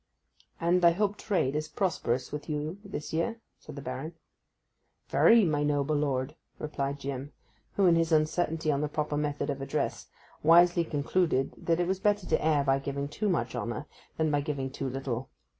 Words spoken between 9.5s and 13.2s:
of address, wisely concluded that it was better to err by giving